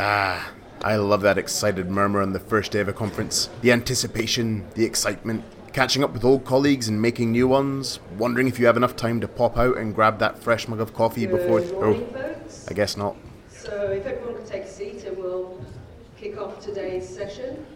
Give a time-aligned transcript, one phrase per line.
[0.00, 3.50] Ah, I love that excited murmur on the first day of a conference.
[3.62, 5.42] The anticipation, the excitement,
[5.72, 9.20] catching up with old colleagues and making new ones, wondering if you have enough time
[9.20, 11.60] to pop out and grab that fresh mug of coffee Good before.
[11.62, 12.68] morning, oh, folks.
[12.68, 13.16] I guess not.
[13.50, 15.60] So if everyone could take a seat and we'll
[16.16, 17.66] kick off today's session.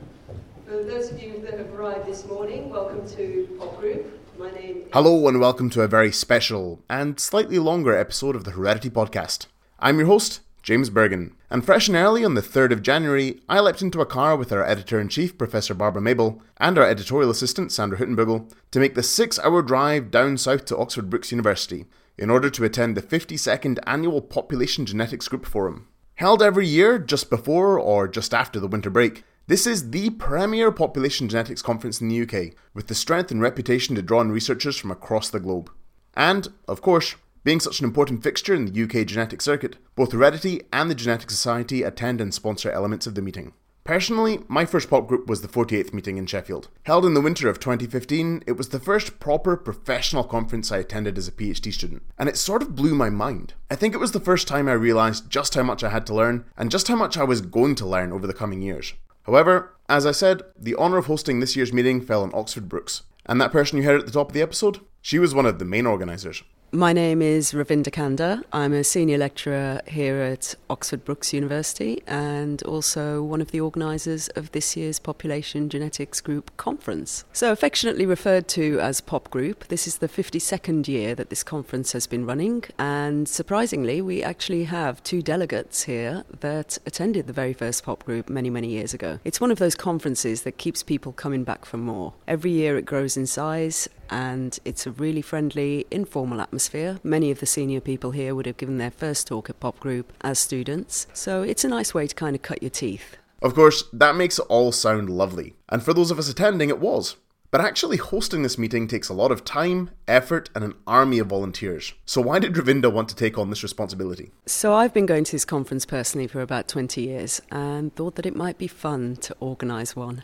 [0.64, 4.20] For those of you that have arrived this morning, welcome to Pop Group.
[4.38, 8.44] My name is Hello and welcome to a very special and slightly longer episode of
[8.44, 9.46] the Heredity Podcast.
[9.80, 13.60] I'm your host, James Burgon, and fresh and early on the 3rd of January, I
[13.60, 17.30] leapt into a car with our editor in chief, Professor Barbara Mable, and our editorial
[17.30, 21.84] assistant, Sandra Huttenbugel, to make the six hour drive down south to Oxford Brookes University
[22.16, 25.88] in order to attend the 52nd annual Population Genetics Group Forum.
[26.14, 30.72] Held every year just before or just after the winter break, this is the premier
[30.72, 34.78] population genetics conference in the UK, with the strength and reputation to draw in researchers
[34.78, 35.70] from across the globe.
[36.14, 37.14] And, of course,
[37.44, 41.30] being such an important fixture in the UK genetic circuit, both Heredity and the Genetic
[41.30, 43.52] Society attend and sponsor elements of the meeting.
[43.84, 46.68] Personally, my first pop group was the 48th meeting in Sheffield.
[46.84, 51.18] Held in the winter of 2015, it was the first proper professional conference I attended
[51.18, 53.54] as a PhD student, and it sort of blew my mind.
[53.68, 56.14] I think it was the first time I realised just how much I had to
[56.14, 58.94] learn, and just how much I was going to learn over the coming years.
[59.24, 63.02] However, as I said, the honour of hosting this year's meeting fell on Oxford Brookes,
[63.26, 65.58] and that person you heard at the top of the episode, she was one of
[65.58, 66.44] the main organisers.
[66.74, 68.42] My name is Ravinder Kanda.
[68.50, 74.28] I'm a senior lecturer here at Oxford Brookes University and also one of the organisers
[74.28, 77.26] of this year's Population Genetics Group conference.
[77.34, 81.92] So, affectionately referred to as Pop Group, this is the 52nd year that this conference
[81.92, 87.52] has been running, and surprisingly, we actually have two delegates here that attended the very
[87.52, 89.18] first Pop Group many, many years ago.
[89.24, 92.14] It's one of those conferences that keeps people coming back for more.
[92.26, 97.00] Every year it grows in size and it's a really friendly, informal atmosphere.
[97.02, 100.12] Many of the senior people here would have given their first talk at Pop Group
[100.20, 103.16] as students, so it's a nice way to kind of cut your teeth.
[103.40, 106.78] Of course, that makes it all sound lovely, and for those of us attending, it
[106.78, 107.16] was.
[107.50, 111.26] But actually hosting this meeting takes a lot of time, effort, and an army of
[111.26, 111.92] volunteers.
[112.06, 114.30] So why did Ravinder want to take on this responsibility?
[114.46, 118.24] So I've been going to this conference personally for about 20 years and thought that
[118.24, 120.22] it might be fun to organise one.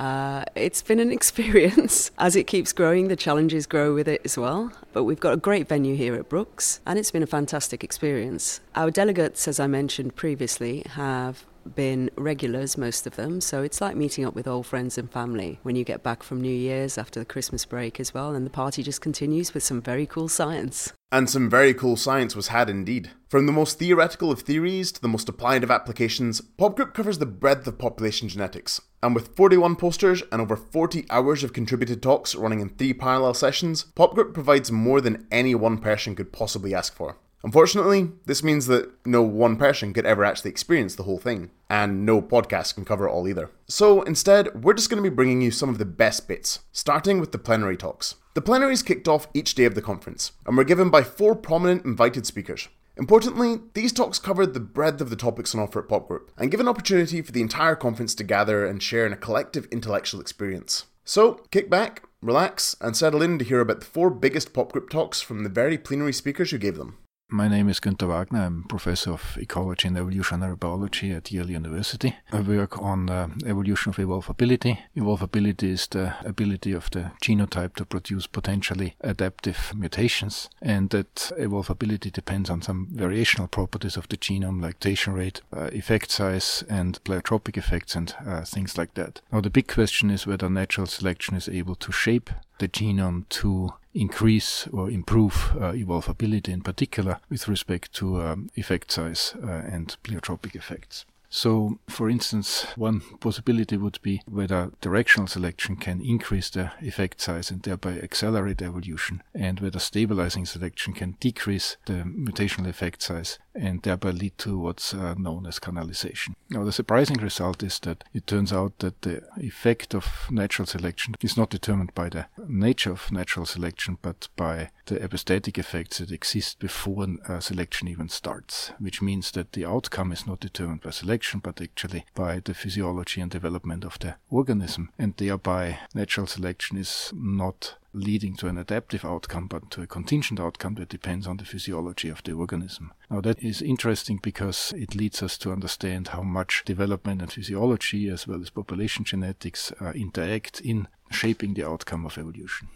[0.00, 2.10] Uh, it's been an experience.
[2.18, 4.72] As it keeps growing, the challenges grow with it as well.
[4.94, 8.60] But we've got a great venue here at Brookes, and it's been a fantastic experience.
[8.74, 11.44] Our delegates, as I mentioned previously, have
[11.74, 15.58] been regulars, most of them, so it's like meeting up with old friends and family
[15.62, 18.50] when you get back from New Year's after the Christmas break as well, and the
[18.50, 20.92] party just continues with some very cool science.
[21.12, 23.10] And some very cool science was had indeed.
[23.28, 27.26] From the most theoretical of theories to the most applied of applications, PopGroup covers the
[27.26, 28.80] breadth of population genetics.
[29.02, 33.34] And with 41 posters and over 40 hours of contributed talks running in three parallel
[33.34, 37.16] sessions, PopGroup provides more than any one person could possibly ask for.
[37.42, 42.04] Unfortunately, this means that no one person could ever actually experience the whole thing, and
[42.04, 43.50] no podcast can cover it all either.
[43.66, 47.18] So instead, we're just going to be bringing you some of the best bits, starting
[47.18, 48.16] with the plenary talks.
[48.34, 51.84] The plenaries kicked off each day of the conference, and were given by four prominent
[51.84, 52.68] invited speakers.
[52.96, 56.50] Importantly, these talks covered the breadth of the topics on offer at Pop Group, and
[56.50, 60.20] give an opportunity for the entire conference to gather and share in a collective intellectual
[60.20, 60.84] experience.
[61.04, 64.90] So, kick back, relax, and settle in to hear about the four biggest Pop Group
[64.90, 66.98] talks from the very plenary speakers who gave them.
[67.32, 68.40] My name is Günter Wagner.
[68.40, 72.16] I'm professor of ecology and evolutionary biology at Yale University.
[72.32, 74.78] I work on the evolution of evolvability.
[74.96, 82.12] Evolvability is the ability of the genotype to produce potentially adaptive mutations, and that evolvability
[82.12, 86.98] depends on some variational properties of the genome, like mutation rate, uh, effect size, and
[87.04, 89.20] pleiotropic effects, and uh, things like that.
[89.30, 93.74] Now, the big question is whether natural selection is able to shape the genome to
[93.94, 99.96] increase or improve uh, evolvability in particular with respect to um, effect size uh, and
[100.04, 101.04] pleiotropic effects.
[101.32, 107.52] So, for instance, one possibility would be whether directional selection can increase the effect size
[107.52, 113.82] and thereby accelerate evolution, and whether stabilizing selection can decrease the mutational effect size and
[113.82, 116.34] thereby lead to what's uh, known as canalization.
[116.50, 121.14] Now, the surprising result is that it turns out that the effect of natural selection
[121.20, 126.10] is not determined by the nature of natural selection, but by the epistatic effects that
[126.10, 130.90] exist before uh, selection even starts, which means that the outcome is not determined by
[130.90, 136.76] selection, but actually by the physiology and development of the organism, and thereby natural selection
[136.76, 141.36] is not leading to an adaptive outcome, but to a contingent outcome that depends on
[141.36, 142.92] the physiology of the organism.
[143.10, 148.08] Now, that is interesting because it leads us to understand how much development and physiology,
[148.08, 152.68] as well as population genetics, uh, interact in shaping the outcome of evolution.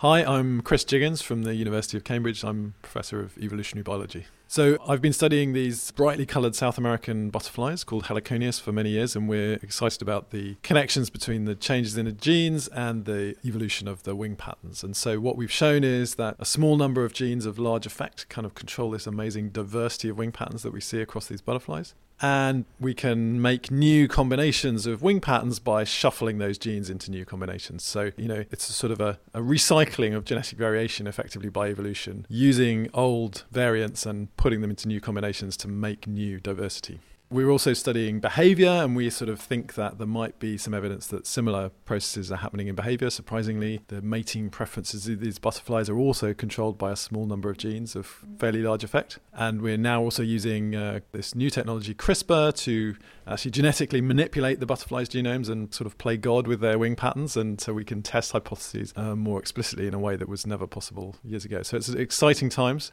[0.00, 2.44] Hi, I'm Chris Jiggins from the University of Cambridge.
[2.44, 4.26] I'm Professor of Evolutionary Biology.
[4.46, 9.16] So I've been studying these brightly coloured South American butterflies called Heliconius for many years,
[9.16, 13.88] and we're excited about the connections between the changes in the genes and the evolution
[13.88, 14.84] of the wing patterns.
[14.84, 18.28] And so what we've shown is that a small number of genes of large effect
[18.28, 21.94] kind of control this amazing diversity of wing patterns that we see across these butterflies
[22.20, 27.24] and we can make new combinations of wing patterns by shuffling those genes into new
[27.24, 27.84] combinations.
[27.84, 31.68] So, you know, it's a sort of a, a, recycling of genetic variation effectively by
[31.68, 37.00] evolution, using old variants and putting them into new combinations to make new diversity.
[37.28, 41.08] We're also studying behavior, and we sort of think that there might be some evidence
[41.08, 43.10] that similar processes are happening in behavior.
[43.10, 47.58] Surprisingly, the mating preferences of these butterflies are also controlled by a small number of
[47.58, 49.18] genes of fairly large effect.
[49.32, 52.94] And we're now also using uh, this new technology, CRISPR, to
[53.26, 57.36] actually genetically manipulate the butterflies' genomes and sort of play God with their wing patterns.
[57.36, 60.68] And so we can test hypotheses uh, more explicitly in a way that was never
[60.68, 61.62] possible years ago.
[61.64, 62.92] So it's exciting times.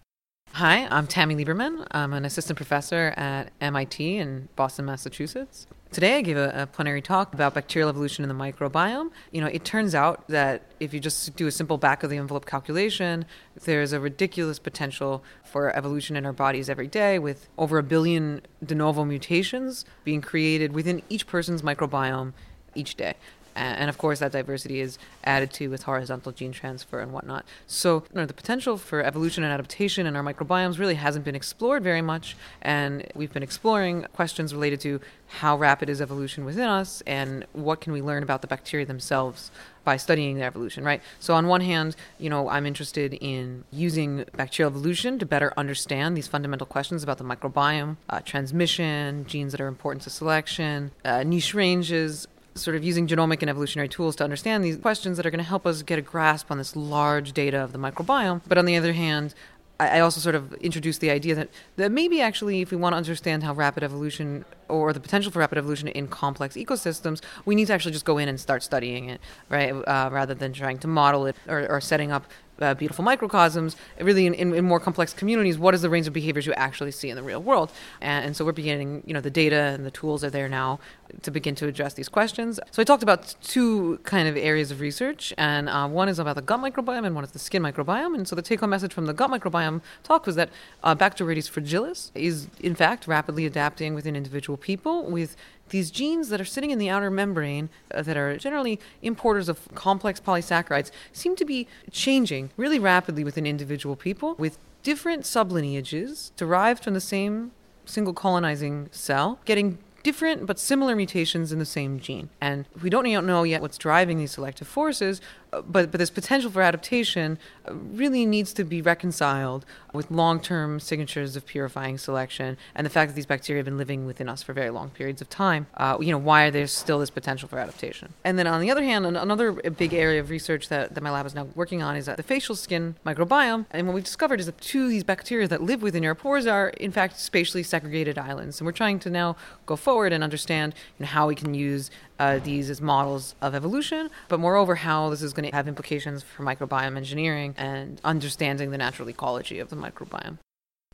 [0.58, 1.88] Hi, I'm Tami Lieberman.
[1.90, 5.66] I'm an assistant professor at MIT in Boston, Massachusetts.
[5.92, 9.10] Today I gave a, a, plenary talk about bacterial evolution in the microbiome.
[9.32, 12.18] You know, it turns out that if you just do a simple back of the
[12.18, 13.26] envelope calculation,
[13.66, 18.44] there's a ridiculous potential for evolution in our bodies every day with over a billion
[18.64, 22.32] de novo mutations being created within each person's microbiome
[22.76, 23.16] each day
[23.56, 27.46] and of course that diversity is added to with horizontal gene transfer and whatnot.
[27.68, 31.36] So you know, the potential for evolution and adaptation in our microbiomes really hasn't been
[31.36, 35.02] explored very much, and we've been exploring questions related to
[35.40, 39.50] how rapid is evolution within us and what can we learn about the bacteria themselves
[39.84, 41.02] by studying their evolution, right?
[41.20, 46.16] So on one hand, you know, I'm interested in using bacterial evolution to better understand
[46.16, 51.24] these fundamental questions about the microbiome, uh, transmission, genes that are important to selection, uh,
[51.24, 55.32] niche ranges, sort of using genomic and evolutionary tools to understand these questions that are
[55.32, 58.42] going to help us get a grasp on this large data of the microbiome.
[58.48, 59.34] But on the other hand,
[59.80, 62.98] I also sort of introduced the idea that, that maybe actually, if we want to
[62.98, 67.68] understand how rapid evolution or the potential for rapid evolution in complex ecosystems, we need
[67.68, 69.72] to actually just go in and start studying it, right?
[69.72, 72.26] Uh, rather than trying to model it or, or setting up
[72.60, 76.14] uh, beautiful microcosms, really in, in, in, more complex communities, what is the range of
[76.14, 77.72] behaviors you actually see in the real world?
[78.02, 80.80] And, and, so we're beginning, you know, the data and the tools are there now
[81.22, 82.60] to begin to address these questions.
[82.72, 86.36] So I talked about two kind of areas of research, and uh, one is about
[86.36, 88.16] the gut microbiome and one is the skin microbiome.
[88.16, 90.50] And so the take-home message from the gut microbiome talk was that
[90.84, 95.36] uh, Bacteroides fragilis is, in fact, rapidly adapting within individual people with
[95.74, 99.68] these genes that are sitting in the outer membrane uh, that are generally importers of
[99.74, 106.84] complex polysaccharides seem to be changing really rapidly within individual people with different sublineages derived
[106.84, 107.52] from the same
[107.86, 112.30] single colonizing cell getting different but similar mutations in the same gene.
[112.40, 115.22] And we don't know yet what's driving these selective forces,
[115.62, 120.80] but, but this potential for adaptation uh, really needs to be reconciled with long term
[120.80, 124.42] signatures of purifying selection and the fact that these bacteria have been living within us
[124.42, 125.68] for very long periods of time.
[125.76, 128.14] Uh, you know, why are there's still this potential for adaptation.
[128.24, 131.26] And then on the other hand, another big area of research that, that my lab
[131.26, 133.66] is now working on is the facial skin microbiome.
[133.72, 136.48] And what we've discovered is that two of these bacteria that live within your pores
[136.48, 138.60] are, in fact, spatially segregated islands.
[138.60, 139.36] And we're trying to now
[139.66, 141.92] go forward and understand you know, how we can use
[142.24, 146.24] uh, these as models of evolution, but moreover, how this is going to have implications
[146.24, 150.38] for microbiome engineering and understanding the natural ecology of the microbiome.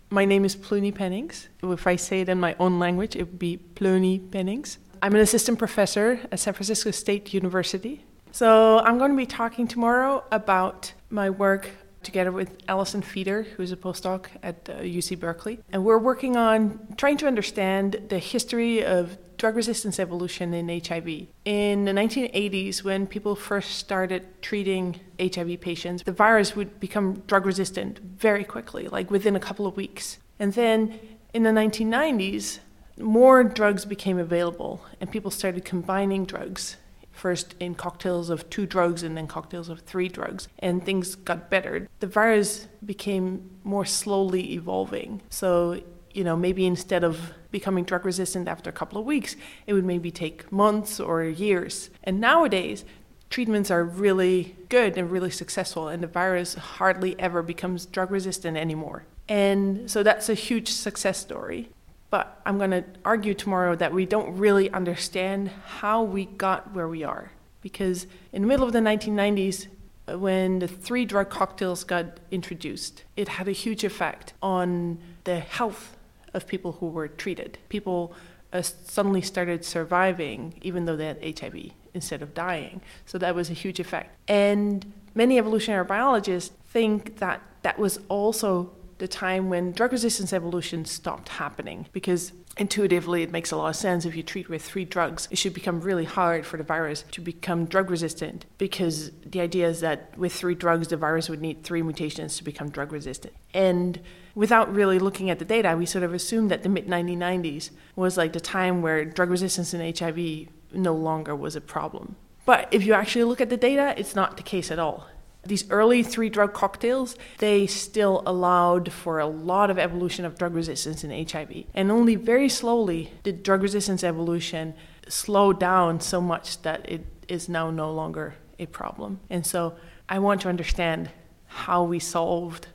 [0.10, 1.50] My name is Pleuni Pennings.
[1.62, 4.80] If I say it in my own language, it would be Pleuni Pennings.
[5.04, 8.04] I'm an assistant professor at San Francisco State University.
[8.32, 11.70] So I'm going to be talking tomorrow about my work
[12.04, 15.60] together with Alison Feder, who's a postdoc at uh, UC Berkeley.
[15.72, 21.28] And we're working on trying to understand the history of drug resistance evolution in HIV.
[21.46, 27.46] In the 1980s, when people first started treating HIV patients, the virus would become drug
[27.46, 30.20] resistant very quickly, like within a couple of weeks.
[30.40, 31.00] And then
[31.34, 32.60] in the 1990s,
[32.98, 36.76] more drugs became available, and people started combining drugs
[37.20, 41.50] first in cocktails of two drugs and then cocktails of three drugs, and things got
[41.50, 41.88] better.
[42.00, 45.22] The virus became more slowly evolving.
[45.30, 45.82] So,
[46.14, 49.36] you know, maybe instead of becoming drug resistant after a couple of weeks,
[49.68, 51.90] it would maybe take months or years.
[52.04, 52.86] And nowadays,
[53.30, 58.58] treatments are really good and really successful, and the virus hardly ever becomes drug resistant
[58.58, 59.06] anymore.
[59.28, 61.70] And so that's a huge success story.
[62.10, 66.88] But I'm going to argue tomorrow that we don't really understand how we got where
[66.88, 67.32] we are.
[67.62, 69.68] Because in the middle of the 1990s,
[70.08, 75.40] uh, when the three drug cocktails got introduced, it had a huge effect on the
[75.40, 75.98] health
[76.34, 77.58] of people who were treated.
[77.70, 78.14] People
[78.54, 82.82] uh, suddenly started surviving even though they had HIV instead of dying.
[83.06, 84.16] So that was a huge effect.
[84.28, 90.86] And many evolutionary biologists think that that was also the time when drug resistance evolution
[90.86, 94.06] stopped happening because intuitively it makes a lot of sense.
[94.06, 97.22] If you treat with three drugs it should become really hard for the virus to
[97.22, 101.64] become drug resistant because the idea is that with three drugs the virus would need
[101.64, 103.34] three mutations to become drug resistant.
[103.54, 104.02] And
[104.36, 108.18] without really looking at the data we sort of assumed that the mid 1990s was
[108.18, 112.18] like the time where drug resistance in hiv no longer was a problem.
[112.46, 115.08] But if you actually look at the data it's not the case at all
[115.46, 120.54] these early three drug cocktails, they still allowed for a lot of evolution of drug
[120.54, 121.66] resistance in HIV.
[121.74, 124.74] And only very slowly did drug resistance evolution
[125.08, 129.20] slow down so much that it is now no longer a problem.
[129.30, 129.76] And so
[130.08, 131.10] I want to understand
[131.48, 132.68] how we solved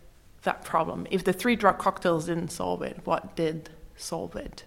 [0.42, 1.06] that problem.
[1.10, 4.64] If the three drug cocktails didn't solve it, what did solve it?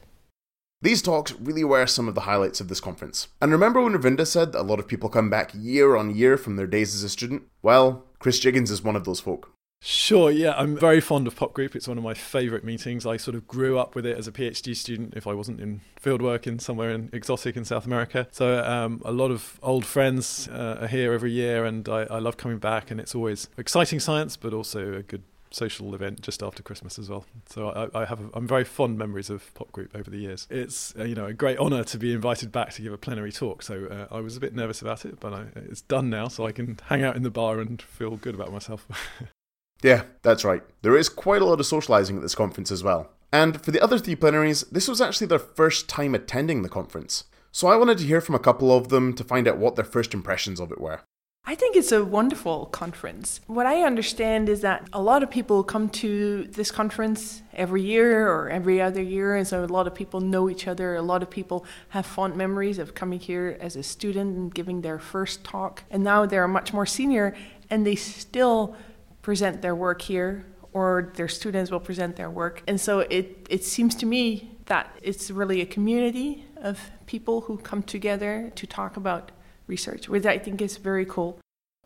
[0.82, 3.30] These talks really were some of the highlights of this conference.
[3.42, 6.38] And remember when Ravinder said that a lot of people come back year on year
[6.38, 7.44] from their days as a student?
[7.64, 9.52] Well, Chris Jiggins is one of those folk.
[9.80, 11.76] Sure, yeah, I'm very fond of Pop Group.
[11.76, 13.06] It's one of my favourite meetings.
[13.06, 15.82] I sort of grew up with it as a PhD student if I wasn't in
[16.02, 18.28] fieldwork in somewhere in exotic in South America.
[18.32, 22.20] So um, a lot of old friends uh, are here every year and I, I
[22.20, 26.44] love coming back and it's always exciting science but also a good social event just
[26.44, 27.26] after Christmas as well.
[27.48, 30.48] So I, I have I'm very fond memories of Pop Group over the years.
[30.50, 33.32] It's uh, you know a great honour to be invited back to give a plenary
[33.32, 33.64] talk.
[33.64, 36.46] So uh, I was a bit nervous about it, but I, it's done now, so
[36.46, 38.88] I can hang out in the bar and feel good about myself.
[39.82, 40.64] yeah, that's right.
[40.82, 43.12] There is quite a lot of socialising at this conference as well.
[43.32, 47.26] And for the other three plenaries, this was actually their first time attending the conference.
[47.52, 49.86] So I wanted to hear from a couple of them to find out what their
[49.86, 51.02] first impressions of it were.
[51.50, 53.40] I think it's a wonderful conference.
[53.48, 58.30] What I understand is that a lot of people come to this conference every year
[58.30, 60.96] or every other year, and so a lot of people know each other.
[60.96, 64.82] A lot of people have fond memories of coming here as a student and giving
[64.82, 67.34] their first talk, and now they're much more senior
[67.70, 68.76] and they still
[69.22, 72.62] present their work here or their students will present their work.
[72.68, 77.58] And so it, it seems to me that it's really a community of people who
[77.58, 79.32] come together to talk about
[79.68, 81.40] research, which I think is very cool.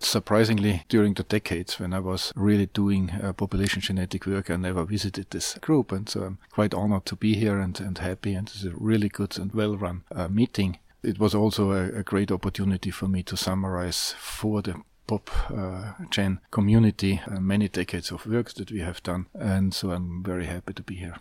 [0.03, 4.83] Surprisingly, during the decades when I was really doing uh, population genetic work, I never
[4.83, 8.33] visited this group, and so I'm quite honored to be here and, and happy.
[8.33, 10.79] And it's a really good and well run uh, meeting.
[11.03, 15.93] It was also a, a, great opportunity for me to summarize for the pop uh,
[16.09, 20.45] gen community uh, many decades of work that we have done, and so I'm very
[20.45, 21.17] happy to be here.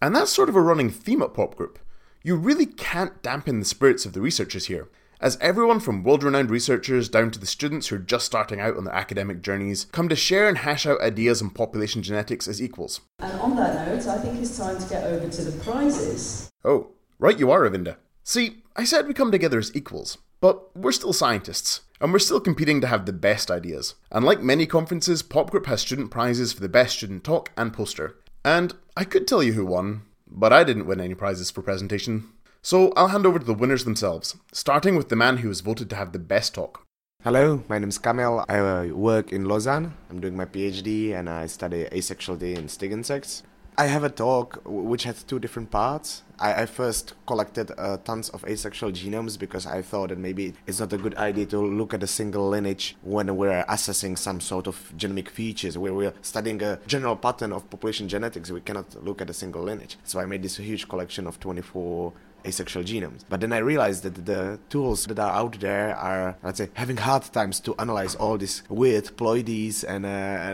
[0.00, 1.78] And that's sort of a running theme at Pop Group.
[2.22, 4.88] You really can't dampen the spirits of the researchers here
[5.24, 8.76] as everyone from world renowned researchers down to the students who are just starting out
[8.76, 12.60] on their academic journeys come to share and hash out ideas on population genetics as
[12.60, 13.00] equals.
[13.20, 16.50] And on that note, I think it's time to get over to the prizes.
[16.62, 16.88] Oh,
[17.18, 17.96] right you are, Ravinder.
[18.22, 22.40] See, I said we come together as equals, but we're still scientists, and we're still
[22.40, 23.94] competing to have the best ideas.
[24.12, 27.72] And like many conferences, Pop Group has student prizes for the best student talk and
[27.72, 28.18] poster.
[28.44, 32.28] And I could tell you who won, but I didn't win any prizes for presentation.
[32.66, 35.90] So I'll hand over to the winners themselves, starting with the man who was voted
[35.90, 36.80] to have the best talk.
[37.22, 38.42] Hello, my name is Kamil.
[38.48, 39.92] I uh, work in Lausanne.
[40.08, 43.42] I'm doing my PhD and I study asexuality and stick insects.
[43.76, 46.22] I have a talk which has two different parts.
[46.38, 50.80] I, I first collected uh, tons of asexual genomes because I thought that maybe it's
[50.80, 54.66] not a good idea to look at a single lineage when we're assessing some sort
[54.66, 55.76] of genomic features.
[55.76, 59.64] Where we're studying a general pattern of population genetics, we cannot look at a single
[59.64, 59.98] lineage.
[60.04, 62.14] So I made this huge collection of 24
[62.44, 63.24] asexual genomes.
[63.28, 66.96] But then I realized that the tools that are out there are, let's say, having
[66.96, 70.08] hard times to analyze all these weird ploidies and, uh,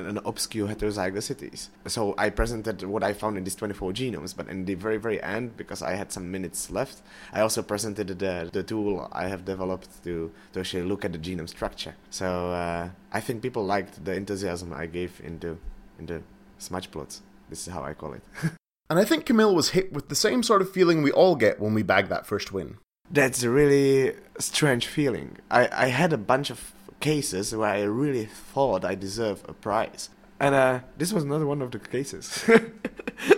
[0.09, 1.69] and obscure heterozygosities.
[1.87, 5.23] So I presented what I found in these 24 genomes, but in the very, very
[5.23, 9.45] end, because I had some minutes left, I also presented the, the tool I have
[9.45, 11.95] developed to, to actually look at the genome structure.
[12.11, 15.59] So uh, I think people liked the enthusiasm I gave into,
[15.99, 16.23] into
[16.59, 17.23] smudge plots.
[17.49, 18.23] This is how I call it.
[18.91, 21.61] And I think Kamil was hit with the same sort of feeling we all get
[21.61, 22.79] when we bag that first win.
[23.09, 25.37] That's a really strange feeling.
[25.49, 30.11] I, I had a bunch of cases where I really thought I deserved a prize.
[30.41, 32.45] And uh, this was another one of the cases.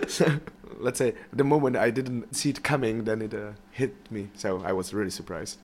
[0.07, 0.39] so,
[0.79, 4.29] let's say, the moment I didn't see it coming, then it uh, hit me.
[4.33, 5.59] So I was really surprised.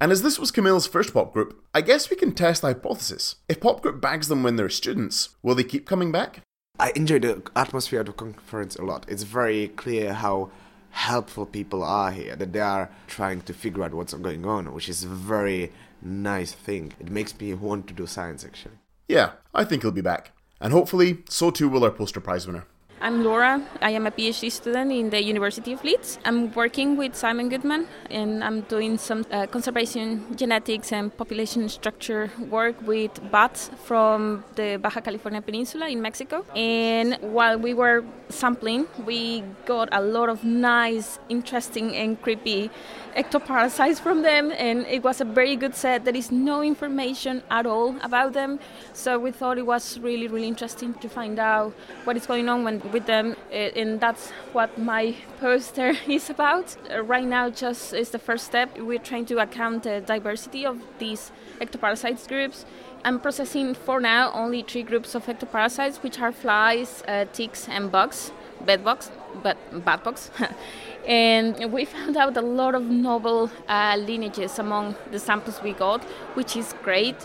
[0.00, 3.36] And as this was Kamil's first pop group, I guess we can test the hypothesis.
[3.48, 6.42] If pop group bags them when they're students, will they keep coming back?
[6.78, 9.04] I enjoy the atmosphere of the conference a lot.
[9.06, 10.50] It's very clear how
[10.90, 14.88] helpful people are here, that they are trying to figure out what's going on, which
[14.88, 16.92] is a very nice thing.
[16.98, 18.78] It makes me want to do science, actually.
[19.06, 20.32] Yeah, I think he'll be back.
[20.60, 22.66] And hopefully, so too will our poster prize winner.
[23.02, 23.60] I'm Laura.
[23.80, 26.20] I am a PhD student in the University of Leeds.
[26.24, 32.30] I'm working with Simon Goodman and I'm doing some uh, conservation genetics and population structure
[32.48, 36.44] work with bats from the Baja California Peninsula in Mexico.
[36.54, 42.70] And while we were sampling, we got a lot of nice, interesting, and creepy
[43.16, 44.52] ectoparasites from them.
[44.56, 46.04] And it was a very good set.
[46.04, 48.60] There is no information at all about them.
[48.92, 52.62] So we thought it was really, really interesting to find out what is going on
[52.62, 56.76] when with them, eh, and that's what my poster is about.
[56.90, 58.78] Uh, right now, just is the first step.
[58.78, 62.64] We're trying to account the diversity of these ectoparasites groups.
[63.04, 67.90] I'm processing for now only three groups of ectoparasites, which are flies, uh, ticks, and
[67.90, 68.30] bugs,
[68.64, 69.10] bedbugs,
[69.42, 70.30] but bad bugs.
[71.06, 76.04] and we found out a lot of novel uh, lineages among the samples we got,
[76.34, 77.16] which is great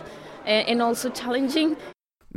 [0.46, 1.76] and also challenging.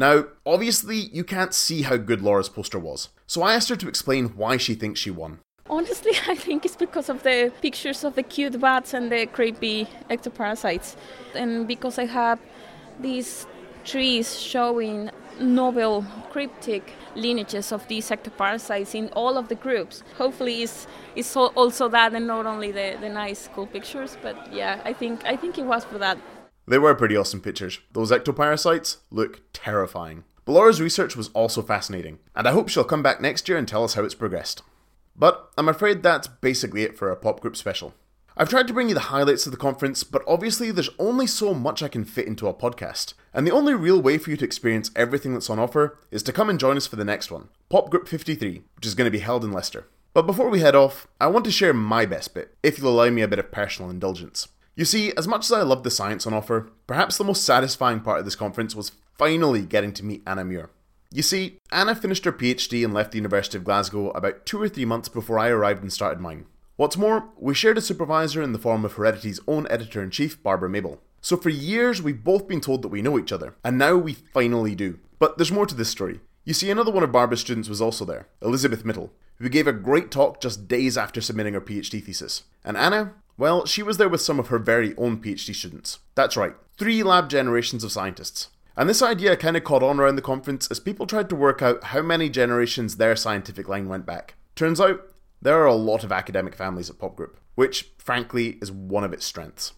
[0.00, 3.86] Now, obviously, you can't see how good Laura's poster was, so I asked her to
[3.86, 5.40] explain why she thinks she won.
[5.68, 9.88] Honestly, I think it's because of the pictures of the cute bats and the creepy
[10.08, 10.96] ectoparasites,
[11.34, 12.38] and because I have
[12.98, 13.46] these
[13.84, 20.02] trees showing novel cryptic lineages of these ectoparasites in all of the groups.
[20.16, 24.16] Hopefully, it's, it's also that and not only the, the nice cool pictures.
[24.22, 26.16] But yeah, I think I think it was for that.
[26.70, 27.80] They were pretty awesome pictures.
[27.90, 30.22] Those ectoparasites look terrifying.
[30.44, 33.66] But Laura's research was also fascinating, and I hope she'll come back next year and
[33.66, 34.62] tell us how it's progressed.
[35.16, 37.94] But I'm afraid that's basically it for our pop group special.
[38.36, 41.54] I've tried to bring you the highlights of the conference, but obviously there's only so
[41.54, 43.14] much I can fit into a podcast.
[43.34, 46.32] And the only real way for you to experience everything that's on offer is to
[46.32, 49.10] come and join us for the next one, Pop Group 53, which is going to
[49.10, 49.88] be held in Leicester.
[50.14, 53.10] But before we head off, I want to share my best bit, if you'll allow
[53.10, 54.46] me a bit of personal indulgence.
[54.80, 58.00] You see, as much as I love the science on offer, perhaps the most satisfying
[58.00, 60.70] part of this conference was finally getting to meet Anna Muir.
[61.12, 64.70] You see, Anna finished her PhD and left the University of Glasgow about two or
[64.70, 66.46] three months before I arrived and started mine.
[66.76, 70.42] What's more, we shared a supervisor in the form of Heredity's own editor in chief,
[70.42, 71.02] Barbara Mable.
[71.20, 74.14] So for years, we've both been told that we know each other, and now we
[74.14, 74.98] finally do.
[75.18, 76.20] But there's more to this story.
[76.46, 79.10] You see, another one of Barbara's students was also there, Elizabeth Mittel,
[79.40, 82.44] who gave a great talk just days after submitting her PhD thesis.
[82.64, 85.98] And Anna, well, she was there with some of her very own PhD students.
[86.14, 88.48] That's right, three lab generations of scientists.
[88.76, 91.62] And this idea kind of caught on around the conference as people tried to work
[91.62, 94.34] out how many generations their scientific line went back.
[94.54, 95.00] Turns out,
[95.40, 99.12] there are a lot of academic families at Pop Group, which, frankly, is one of
[99.14, 99.72] its strengths.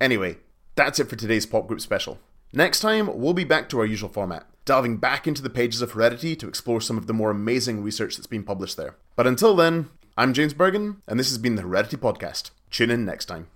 [0.00, 0.36] Anyway,
[0.76, 2.20] that's it for today's Pop Group special.
[2.52, 5.90] Next time, we'll be back to our usual format, delving back into the pages of
[5.90, 8.94] Heredity to explore some of the more amazing research that's been published there.
[9.16, 12.50] But until then, I'm James Burgon, and this has been the Heredity Podcast.
[12.70, 13.48] Tune in next time.